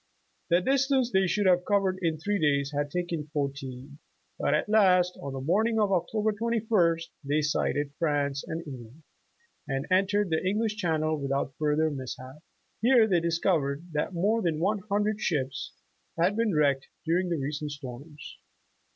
[0.49, 3.99] ''The distance they should have covered in three days had taken fourteen,
[4.39, 9.03] but at last on the morning of Oc tober 21st they sighted France and England,
[9.67, 12.37] and en tered the English Channel without further mishap.
[12.81, 15.71] Here they discovered that more than one hundred ships
[16.19, 18.39] had been wrecked during the recent storms.